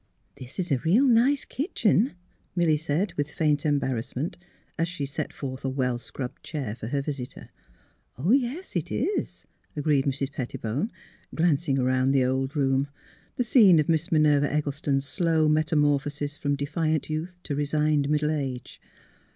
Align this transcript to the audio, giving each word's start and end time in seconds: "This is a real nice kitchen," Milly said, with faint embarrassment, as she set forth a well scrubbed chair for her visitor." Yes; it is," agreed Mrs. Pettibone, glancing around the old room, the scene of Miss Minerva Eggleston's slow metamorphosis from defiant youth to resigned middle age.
"This 0.39 0.57
is 0.57 0.71
a 0.71 0.79
real 0.79 1.03
nice 1.05 1.45
kitchen," 1.45 2.13
Milly 2.55 2.75
said, 2.75 3.13
with 3.17 3.29
faint 3.29 3.67
embarrassment, 3.67 4.35
as 4.79 4.87
she 4.87 5.05
set 5.05 5.31
forth 5.31 5.63
a 5.63 5.69
well 5.69 5.99
scrubbed 5.99 6.41
chair 6.41 6.73
for 6.73 6.87
her 6.87 7.03
visitor." 7.03 7.49
Yes; 8.27 8.75
it 8.75 8.91
is," 8.91 9.45
agreed 9.75 10.05
Mrs. 10.05 10.31
Pettibone, 10.31 10.89
glancing 11.35 11.77
around 11.77 12.13
the 12.13 12.25
old 12.25 12.55
room, 12.55 12.87
the 13.35 13.43
scene 13.43 13.79
of 13.79 13.87
Miss 13.87 14.11
Minerva 14.11 14.51
Eggleston's 14.51 15.05
slow 15.07 15.47
metamorphosis 15.47 16.35
from 16.35 16.55
defiant 16.55 17.07
youth 17.07 17.37
to 17.43 17.53
resigned 17.53 18.09
middle 18.09 18.31
age. 18.31 18.81